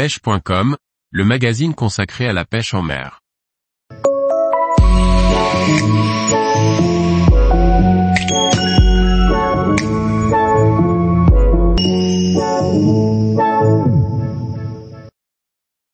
[0.00, 0.78] pêche.com,
[1.10, 3.20] le magazine consacré à la pêche en mer.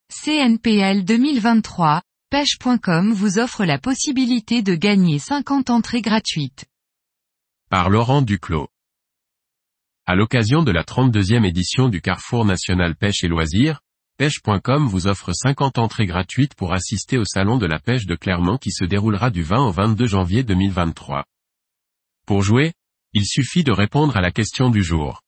[0.08, 2.00] CNPL 2023,
[2.30, 6.66] pêche.com vous offre la possibilité de gagner 50 entrées gratuites.
[7.70, 8.68] Par Laurent Duclos.
[10.06, 13.80] À l'occasion de la 32e édition du Carrefour National Pêche et Loisirs,
[14.16, 18.56] pêche.com vous offre 50 entrées gratuites pour assister au Salon de la pêche de Clermont
[18.56, 21.24] qui se déroulera du 20 au 22 janvier 2023.
[22.26, 22.72] Pour jouer,
[23.12, 25.20] il suffit de répondre à la question du jour.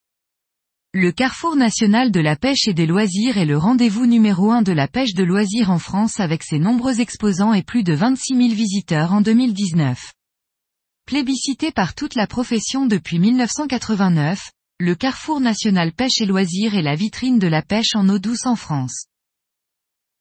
[0.95, 4.73] Le Carrefour national de la pêche et des loisirs est le rendez-vous numéro un de
[4.73, 8.49] la pêche de loisirs en France avec ses nombreux exposants et plus de 26 000
[8.55, 10.15] visiteurs en 2019.
[11.05, 14.51] Plébiscité par toute la profession depuis 1989,
[14.81, 18.47] le Carrefour national pêche et loisirs est la vitrine de la pêche en eau douce
[18.47, 19.07] en France.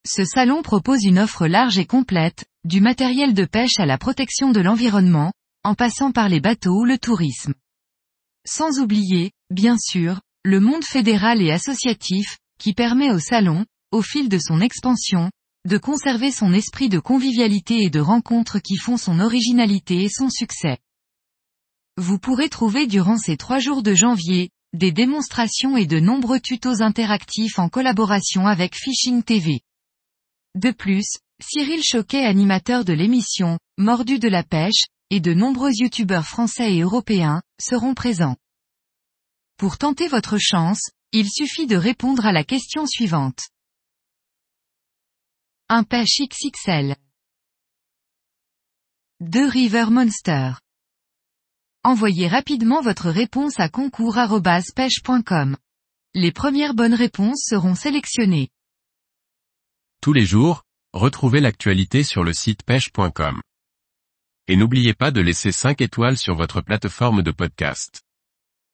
[0.03, 4.49] Ce salon propose une offre large et complète, du matériel de pêche à la protection
[4.51, 5.31] de l'environnement,
[5.63, 7.53] en passant par les bateaux ou le tourisme.
[8.47, 14.27] Sans oublier, bien sûr, le monde fédéral et associatif, qui permet au salon, au fil
[14.27, 15.29] de son expansion,
[15.67, 20.31] de conserver son esprit de convivialité et de rencontres qui font son originalité et son
[20.31, 20.79] succès.
[21.97, 26.83] Vous pourrez trouver durant ces trois jours de janvier, des démonstrations et de nombreux tutos
[26.83, 29.61] interactifs en collaboration avec Fishing TV.
[30.53, 31.07] De plus,
[31.41, 36.81] Cyril Choquet animateur de l'émission, Mordu de la pêche, et de nombreux youtubeurs français et
[36.81, 38.37] européens, seront présents.
[39.57, 43.49] Pour tenter votre chance, il suffit de répondre à la question suivante.
[45.69, 46.95] Un pêche XXL.
[49.19, 50.53] Deux River Monster.
[51.87, 55.55] Envoyez rapidement votre réponse à concours.pêche.com.
[56.13, 58.49] Les premières bonnes réponses seront sélectionnées.
[60.01, 63.41] Tous les jours, retrouvez l'actualité sur le site pêche.com.
[64.49, 68.01] Et n'oubliez pas de laisser 5 étoiles sur votre plateforme de podcast.